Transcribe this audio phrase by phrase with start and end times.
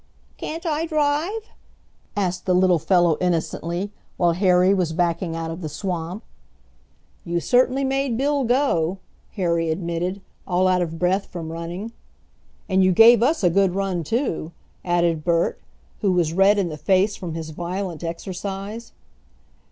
[0.37, 1.49] "Can't I drive?"
[2.17, 6.23] asked the little fellow innocently, while Harry was backing out of the swamp.
[7.23, 8.97] "You certainly made Bill go,"
[9.33, 11.91] Harry admitted, all out of breath from running.
[12.67, 14.51] "And you gave us a good run too,"
[14.83, 15.59] added Bert,
[15.99, 18.93] who was red in the face from his violent exercise.